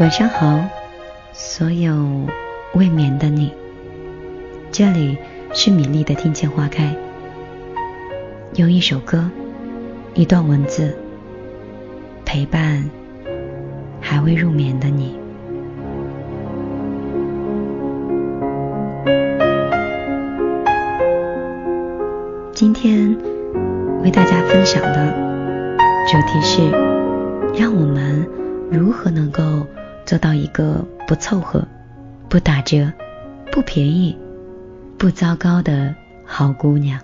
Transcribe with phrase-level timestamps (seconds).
[0.00, 0.58] 晚上好，
[1.30, 2.26] 所有
[2.72, 3.52] 未眠的你。
[4.72, 5.18] 这里
[5.52, 6.96] 是米粒的听见花开，
[8.54, 9.30] 用一首歌，
[10.14, 10.96] 一段文字，
[12.24, 12.82] 陪伴
[14.00, 15.18] 还未入眠的你。
[22.54, 23.14] 今天
[24.02, 25.12] 为大家分享的
[26.08, 26.70] 主题是，
[27.54, 28.26] 让我们
[28.70, 29.66] 如何能够。
[30.10, 31.64] 做到一个不凑合、
[32.28, 32.92] 不打折、
[33.52, 34.18] 不便宜、
[34.98, 36.98] 不糟糕的好姑娘。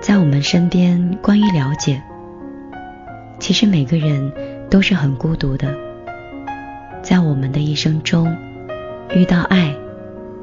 [0.00, 2.00] 在我们身边，关于了解，
[3.40, 4.32] 其实每个人
[4.70, 5.74] 都是很孤独的。
[7.02, 8.32] 在我们的一生中，
[9.12, 9.74] 遇到爱、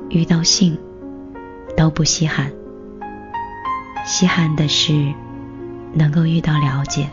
[0.09, 0.77] 遇到性，
[1.77, 2.51] 都不稀罕。
[4.07, 5.13] 稀罕的是，
[5.93, 7.09] 能够遇到了解。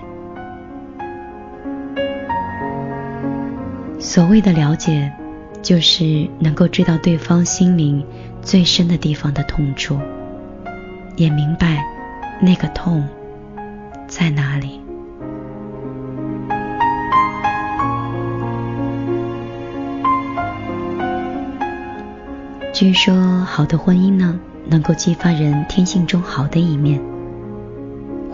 [3.98, 5.12] 所谓的了解，
[5.60, 8.06] 就是能够知道对方心灵
[8.42, 9.98] 最深的地方的痛处，
[11.16, 11.84] 也明白
[12.40, 13.04] 那个痛
[14.06, 14.80] 在哪里。
[22.72, 24.38] 据说，好的婚姻呢？
[24.66, 27.00] 能够激发人天性中好的一面，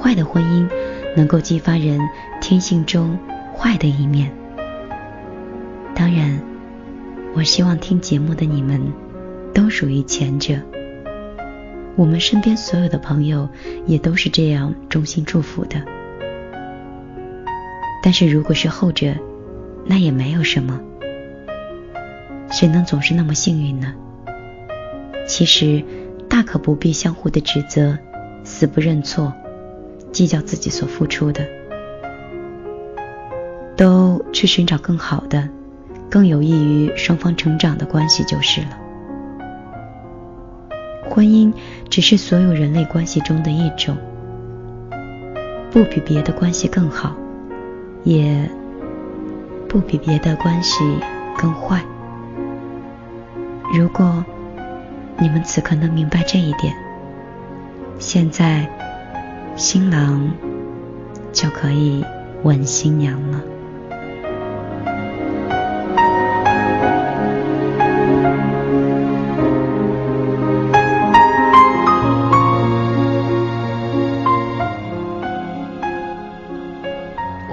[0.01, 0.69] 坏的婚姻
[1.17, 2.01] 能够激发人
[2.41, 3.19] 天性中
[3.55, 4.31] 坏的一面。
[5.95, 6.41] 当然，
[7.35, 8.81] 我希望听节目的你们
[9.53, 10.55] 都属于前者。
[11.97, 13.49] 我们身边所有的朋友
[13.87, 15.83] 也都是这样衷心祝福的。
[18.03, 19.15] 但是如果是后者，
[19.85, 20.81] 那也没有什么。
[22.51, 23.93] 谁能总是那么幸运呢？
[25.27, 25.83] 其实。
[26.41, 27.99] 大可不必相互的指责，
[28.45, 29.31] 死不认错，
[30.11, 31.47] 计较自己所付出的，
[33.77, 35.47] 都去寻找更好的、
[36.09, 38.69] 更有益于双方成长的关系就是了。
[41.11, 41.53] 婚姻
[41.91, 43.95] 只是所有人类关系中的一种，
[45.71, 47.15] 不比别的关系更好，
[48.03, 48.51] 也
[49.69, 50.83] 不比别的关系
[51.37, 51.85] 更坏。
[53.75, 54.25] 如果。
[55.23, 56.75] 你们此刻能明白这一点，
[57.99, 58.67] 现在
[59.55, 60.33] 新郎
[61.31, 62.03] 就可以
[62.43, 63.43] 吻新娘了。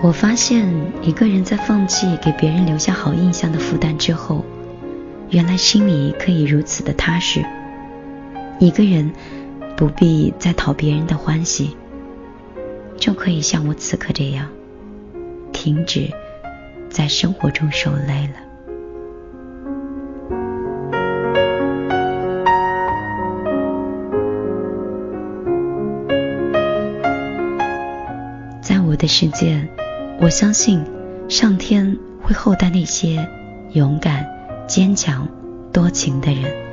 [0.01, 0.65] 我发现，
[1.01, 4.45] 一个人在放弃给别人留下好印象的负担之后，
[5.29, 7.43] 原来心里可以如此的踏实。
[8.59, 9.11] 一个人
[9.75, 11.77] 不必再讨别人的欢喜，
[12.97, 14.47] 就可以像我此刻这样，
[15.53, 16.09] 停止
[16.89, 18.33] 在生活中受累了。
[28.59, 29.67] 在我的世界，
[30.19, 30.83] 我相信
[31.29, 33.27] 上天会厚待那些
[33.73, 34.27] 勇敢、
[34.67, 35.27] 坚强、
[35.71, 36.66] 多情的人。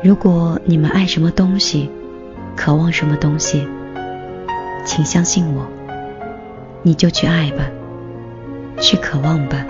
[0.00, 1.90] 如果你们爱什么东西，
[2.56, 3.66] 渴望什么东西，
[4.84, 5.66] 请相信我，
[6.82, 7.64] 你就去爱吧，
[8.80, 9.66] 去渴望吧。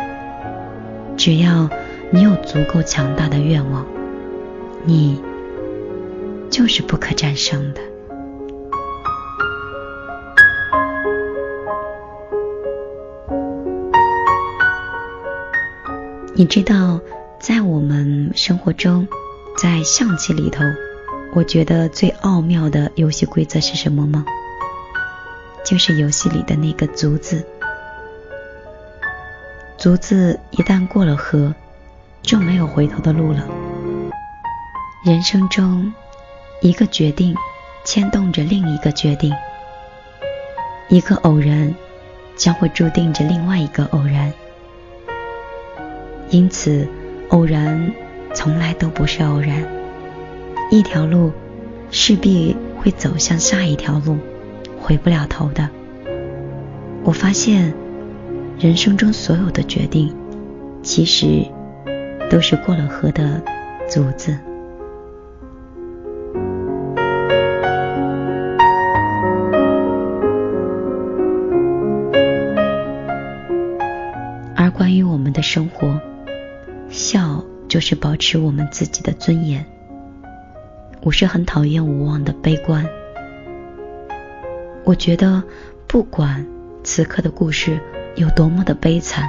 [1.17, 1.71] 只要
[2.11, 3.87] 你有足够强大的愿望，
[4.85, 5.19] 你
[6.51, 7.81] 就是不可战胜的。
[16.35, 17.01] 你知道，
[17.41, 19.09] 在我们生活中。
[19.61, 20.63] 在象棋里头，
[21.35, 24.25] 我觉得最奥妙的游戏规则是什么吗？
[25.65, 27.45] 就是游戏里的那个卒字。
[29.77, 31.53] 卒字一旦过了河，
[32.23, 33.45] 就没有回头的路了。
[35.05, 35.93] 人生中，
[36.61, 37.35] 一个决定
[37.85, 39.35] 牵动着另一个决定，
[40.87, 41.75] 一个偶然
[42.37, 44.33] 将会注定着另外一个偶然。
[46.31, 46.87] 因此，
[47.31, 47.93] 偶然。
[48.39, 49.67] 从来都不是偶然，
[50.71, 51.33] 一条路
[51.91, 54.17] 势必会走向下一条路，
[54.81, 55.69] 回不了头的。
[57.03, 57.75] 我发现，
[58.61, 60.15] 人生中所有的决定，
[60.85, 61.45] 其实
[62.31, 63.43] 都是过了河的
[63.91, 64.39] 卒子。
[77.89, 79.65] 是保持我们自己的尊严。
[81.01, 82.87] 我是很讨厌无望的悲观，
[84.85, 85.43] 我觉得，
[85.87, 86.47] 不管
[86.85, 87.81] 此刻的故事
[88.15, 89.27] 有多么的悲惨，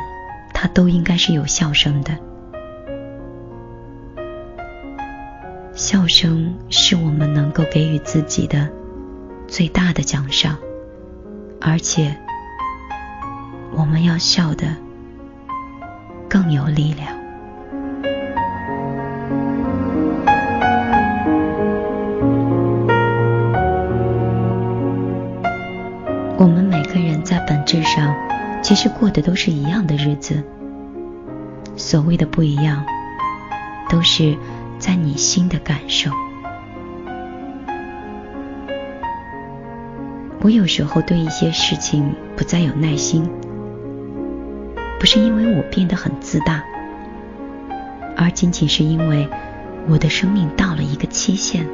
[0.54, 2.18] 它都应该是有笑声的。
[5.74, 8.68] 笑声是我们能够给予自己的
[9.48, 10.58] 最大的奖赏，
[11.62, 12.14] 而且
[13.72, 14.76] 我们要笑得
[16.28, 17.19] 更有力量。
[28.70, 30.44] 其实过的都是一样的日子，
[31.76, 32.86] 所谓的不一样，
[33.90, 34.38] 都是。
[34.78, 36.10] 在你心的感受，
[40.40, 43.28] 我有时候对一些事情不再有耐心，
[44.98, 46.64] 不是因为我变得很自大，
[48.16, 49.28] 而仅仅是因为
[49.90, 51.68] 我的生命到了一个期限，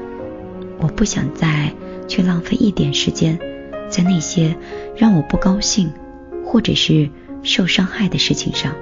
[0.80, 1.71] 我不想再
[2.07, 3.38] 去浪费一点时间
[3.88, 4.56] 在那些
[4.95, 5.94] 让我不高兴
[6.56, 7.10] 或者是
[7.44, 8.74] 受伤害的事情上。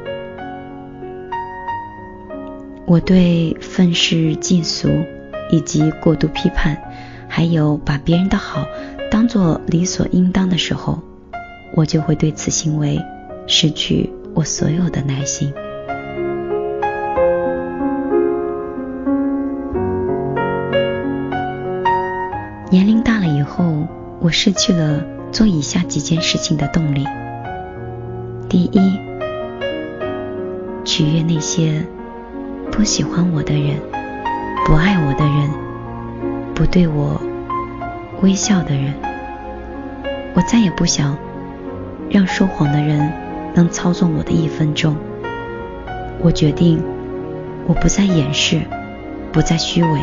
[2.85, 4.89] 我对愤世嫉俗，
[5.49, 6.77] 以及过度批判，
[7.27, 8.67] 还有把别人的好
[9.09, 11.01] 当做理所应当的时候，
[11.73, 13.01] 我就会对此行为
[13.47, 15.51] 失去我所有的耐心。
[22.69, 23.87] 年龄大了以后，
[24.19, 27.03] 我失去了做以下几件事情的动力：
[28.53, 28.99] 第一，
[30.85, 31.83] 取悦那些。
[32.71, 33.79] 不喜欢我的人，
[34.63, 35.49] 不爱我的人，
[36.53, 37.19] 不对我
[38.21, 38.93] 微笑的人，
[40.35, 41.17] 我再也不想
[42.11, 43.11] 让说谎的人
[43.55, 44.95] 能操纵我的一分钟。
[46.21, 46.79] 我决定，
[47.65, 48.61] 我不再掩饰，
[49.31, 49.99] 不再虚伪，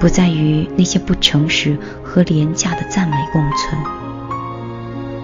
[0.00, 3.80] 不再与那些不诚实和廉价的赞美共存。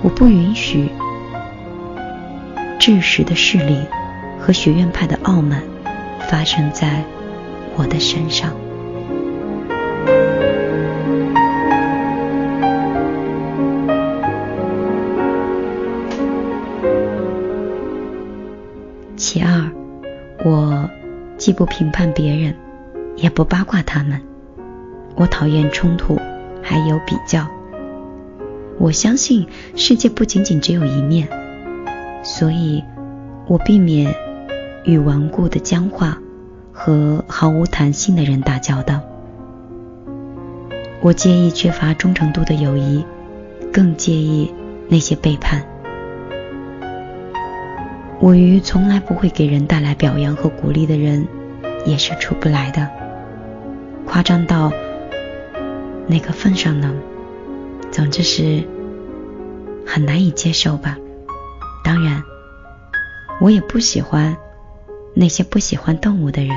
[0.05, 0.89] 我不允许
[2.83, 3.79] 知识的势力。
[4.41, 5.63] 和学院派的傲慢
[6.29, 7.05] 发生在
[7.77, 8.51] 我的身上。
[19.17, 19.71] 其二，
[20.45, 20.91] 我
[21.39, 22.57] 既不评判别人，
[23.15, 24.21] 也不八卦他们。
[25.15, 26.19] 我讨厌冲突，
[26.61, 27.47] 还有比较。
[28.77, 29.47] 我相信
[29.77, 31.29] 世界不仅仅只有一面，
[32.23, 32.83] 所以
[33.47, 34.15] 我避免。
[34.85, 36.19] 与顽固的僵化
[36.73, 39.01] 和毫无弹性的人打交道，
[41.01, 43.05] 我介意缺乏忠诚度的友谊，
[43.73, 44.53] 更介意
[44.89, 45.65] 那些背叛。
[48.19, 51.29] 我与从来不会给人带来表扬和鼓励的人
[51.87, 52.89] 也是处不来的。
[54.05, 54.73] 夸张到
[56.09, 56.93] 那个份上呢？
[57.93, 58.65] 总之是
[59.87, 60.99] 很难以接受吧。
[61.83, 62.23] 当然，
[63.41, 64.37] 我也不喜欢。
[65.15, 66.57] 那些不喜欢动物的人，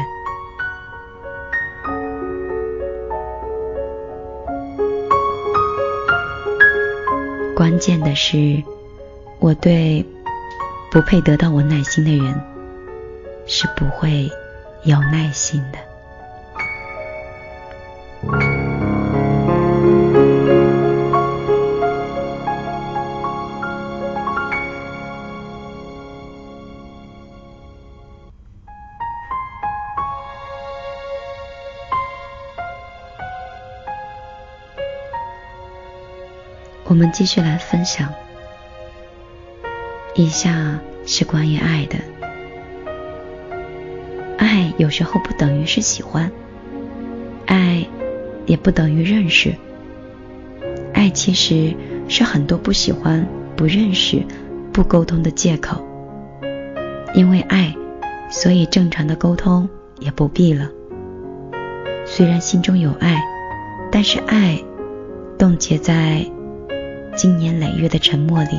[7.53, 8.63] 关键的是，
[9.39, 10.05] 我对
[10.89, 12.41] 不配得到我耐心的人
[13.45, 14.31] 是不会
[14.83, 15.84] 有耐心的。
[37.25, 38.13] 继续来分享，
[40.13, 41.97] 以下是关于爱的。
[44.37, 46.31] 爱有时候不等于是喜欢，
[47.47, 47.83] 爱
[48.45, 49.55] 也不等于认识。
[50.93, 51.75] 爱其实
[52.07, 54.23] 是很多不喜欢、不认识、
[54.71, 55.83] 不沟通的借口。
[57.15, 57.75] 因为爱，
[58.29, 59.67] 所以正常的沟通
[59.97, 60.69] 也不必了。
[62.05, 63.19] 虽然心中有爱，
[63.91, 64.59] 但是爱
[65.39, 66.23] 冻结在。
[67.15, 68.57] 经年累月的沉默里，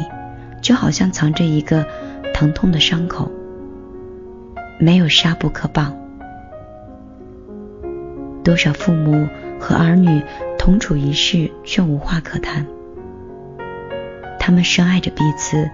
[0.63, 1.87] 就好像藏着一个
[2.35, 3.31] 疼痛的伤口，
[4.79, 5.97] 没有纱布可绑。
[8.43, 9.29] 多少父母
[9.61, 10.23] 和儿女
[10.59, 12.67] 同处一室，却无话可谈。
[14.39, 15.69] 他们深爱着彼此，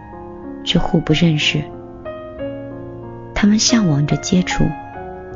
[0.65, 1.63] 却互不认识。
[3.35, 4.65] 他们向往着接触，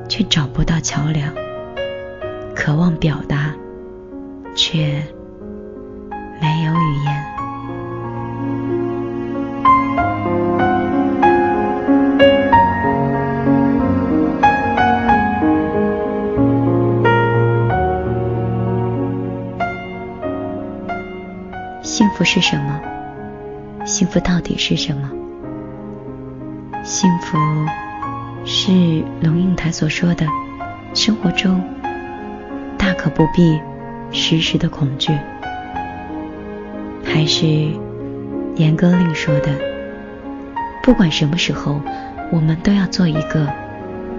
[0.09, 1.31] 却找不到桥梁；
[2.55, 3.55] 渴望表达，
[4.55, 5.03] 却
[6.41, 7.36] 没有语言。
[21.97, 22.79] 幸福是什么？
[23.87, 25.11] 幸福到底是什么？
[26.83, 27.39] 幸福
[28.45, 28.71] 是
[29.23, 30.27] 龙应台所说的，
[30.93, 31.59] 生活中
[32.77, 33.59] 大可不必
[34.13, 35.11] 时时的恐惧，
[37.03, 37.47] 还是
[38.57, 39.49] 严歌苓说的，
[40.83, 41.81] 不管什么时候，
[42.31, 43.51] 我们都要做一个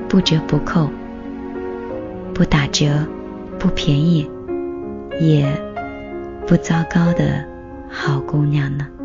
[0.10, 0.90] 不折不扣、
[2.34, 3.06] 不打折、
[3.60, 4.28] 不便宜，
[5.22, 5.46] 也
[6.48, 7.46] 不糟糕的
[7.90, 8.97] 好姑娘呢。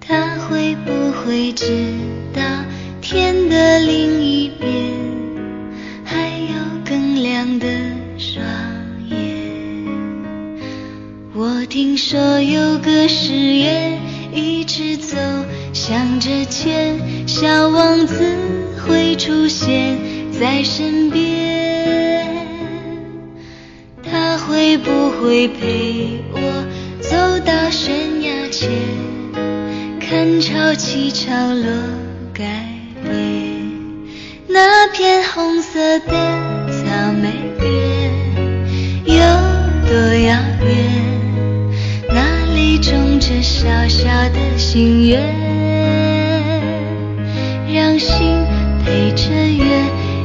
[0.00, 1.66] 他会不会知
[2.32, 2.40] 道
[3.00, 4.72] 天的另一边
[6.04, 6.54] 还有
[6.84, 7.66] 更亮的
[8.18, 8.44] 双
[9.08, 9.86] 眼
[11.34, 14.00] 我听说有个誓言
[14.32, 15.16] 一直走
[15.72, 18.36] 向着前小王子
[18.86, 19.98] 会出现
[20.32, 21.33] 在身边。
[24.78, 26.38] 不会陪我
[27.00, 27.16] 走
[27.46, 28.70] 到悬崖前，
[30.00, 31.64] 看潮起潮落
[32.32, 32.44] 改
[33.02, 33.12] 变
[34.48, 36.12] 那片红色的
[36.70, 37.66] 草莓园
[39.04, 39.14] 有
[39.88, 40.68] 多遥远？
[42.08, 45.22] 那里种着小小的心愿，
[47.72, 48.44] 让心
[48.84, 49.64] 陪着月，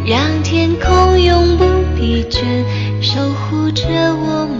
[0.06, 1.66] 让天空永不
[1.96, 2.44] 疲倦，
[3.12, 4.59] 守护着我们。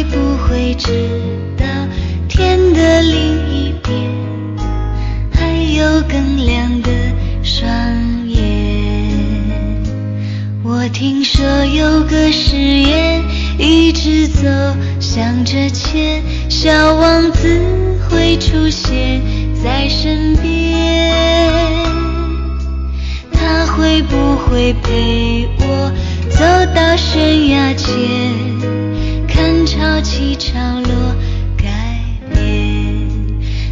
[0.00, 0.88] 会不会知
[1.58, 1.66] 道
[2.26, 3.12] 天的另
[3.50, 4.00] 一边，
[5.30, 6.90] 还有更亮的
[7.42, 7.68] 双
[8.26, 9.10] 眼？
[10.64, 13.22] 我听说有个誓言，
[13.58, 14.48] 一直走
[14.98, 16.22] 向着前。
[16.48, 17.60] 小王子
[18.08, 19.20] 会出现
[19.62, 21.12] 在身边，
[23.30, 25.92] 他会不会陪我
[26.30, 26.42] 走
[26.74, 27.92] 到悬崖前，
[29.80, 30.92] 潮起潮落
[31.56, 31.64] 改
[32.34, 33.08] 变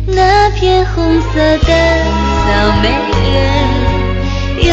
[0.07, 2.89] 那片红色的草莓
[3.29, 3.31] 园
[4.57, 4.73] 有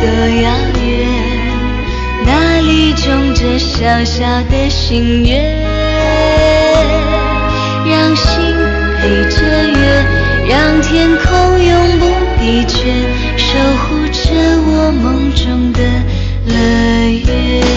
[0.00, 0.06] 多
[0.40, 0.46] 遥
[0.80, 0.86] 远？
[2.24, 5.58] 那里种着小小的心愿。
[7.84, 8.30] 让心
[9.00, 10.04] 陪着月，
[10.48, 12.06] 让天空永不
[12.38, 12.78] 疲倦，
[13.36, 14.20] 守护着
[14.68, 15.80] 我梦中的
[16.46, 16.54] 乐
[17.26, 17.69] 园。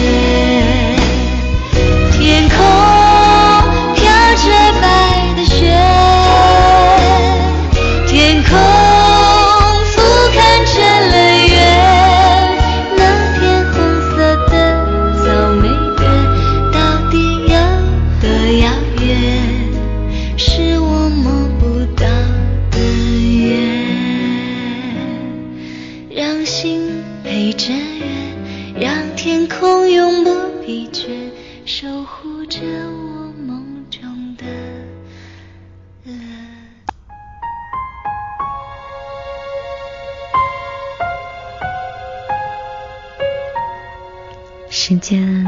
[44.76, 45.46] 时间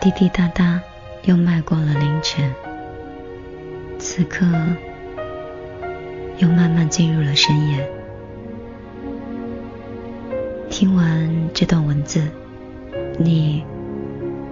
[0.00, 0.80] 滴滴答答，
[1.24, 2.48] 又迈过了凌晨。
[3.98, 4.46] 此刻，
[6.38, 7.90] 又慢慢进入了深夜。
[10.70, 12.22] 听完这段文字，
[13.18, 13.64] 你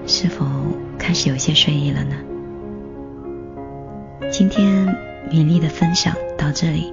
[0.09, 0.45] 是否
[0.99, 2.17] 开始有些睡意了呢？
[4.29, 4.89] 今天
[5.31, 6.93] 米粒的分享到这里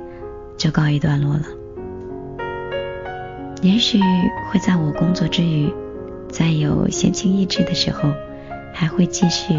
[0.55, 1.45] 就告一段落了。
[3.63, 3.99] 也许
[4.51, 5.73] 会在我工作之余。
[6.29, 8.11] 在有闲情逸致的时候，
[8.73, 9.55] 还会继续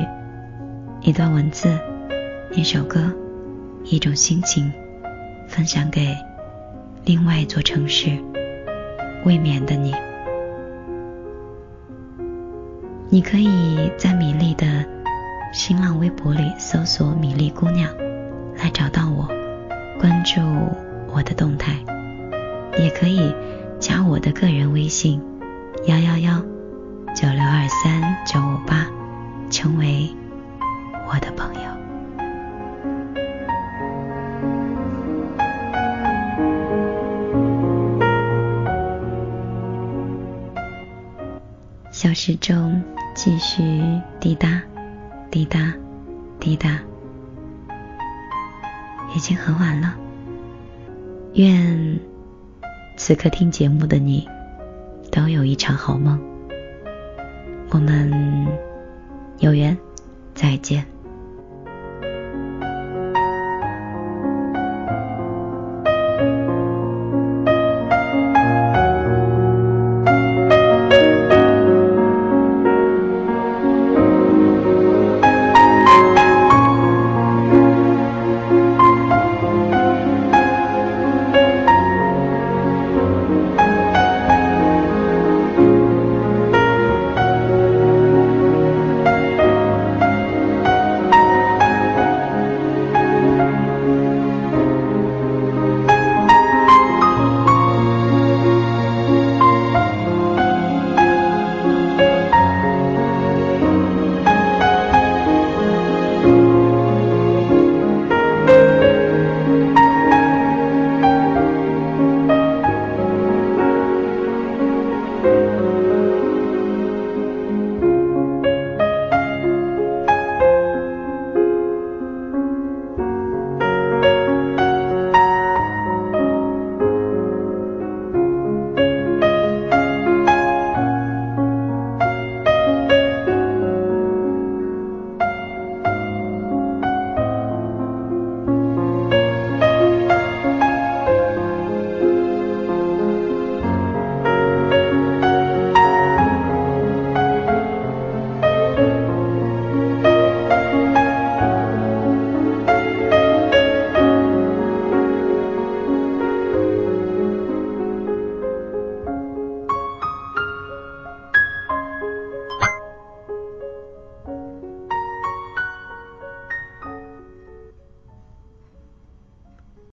[1.01, 1.69] 一段文字、
[2.53, 3.13] 一首歌、
[3.85, 4.73] 一种心情，
[5.49, 6.15] 分享给
[7.05, 8.11] 另外一座城市
[9.25, 9.95] 未眠的你。
[13.11, 14.85] 你可以在米粒的
[15.53, 17.91] 新浪微博里搜索“米粒姑娘”
[18.63, 19.27] 来找到我，
[19.99, 20.41] 关注
[21.11, 21.73] 我的动态，
[22.79, 23.35] 也可以
[23.81, 25.21] 加我的个人微信
[25.87, 26.43] 幺幺幺
[27.15, 28.87] 九六二三九五八，
[29.51, 30.09] 成为
[31.07, 31.61] 我的朋友。
[41.91, 42.83] 小时钟。
[43.15, 43.83] 继续
[44.21, 44.63] 滴答，
[45.29, 45.75] 滴答，
[46.39, 46.79] 滴答，
[49.13, 49.97] 已经很晚了。
[51.35, 51.99] 愿
[52.97, 54.25] 此刻听节目的你
[55.11, 56.17] 都有一场好梦。
[57.71, 58.11] 我们
[59.39, 59.77] 有缘
[60.35, 60.98] 再见。